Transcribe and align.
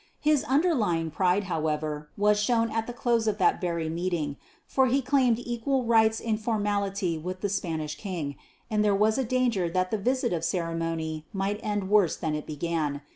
His 0.19 0.43
underlying 0.45 1.11
pride, 1.11 1.43
however, 1.43 2.09
was 2.17 2.41
shewn 2.41 2.71
at 2.71 2.87
the 2.87 2.91
close 2.91 3.27
of 3.27 3.37
that 3.37 3.61
very 3.61 3.87
meeting, 3.87 4.35
for 4.65 4.87
he 4.87 4.99
claimed 4.99 5.37
equal 5.37 5.83
rights 5.83 6.19
in 6.19 6.37
formality 6.37 7.19
with 7.19 7.41
the 7.41 7.49
Spanish 7.49 7.93
king; 7.97 8.35
and 8.67 8.83
there 8.83 8.95
was 8.95 9.19
a 9.19 9.23
danger 9.23 9.69
that 9.69 9.91
the 9.91 9.99
visit 9.99 10.33
of 10.33 10.43
ceremony 10.43 11.27
might 11.33 11.59
end 11.61 11.87
worse 11.87 12.15
than 12.17 12.33
it 12.33 12.47
began. 12.47 13.01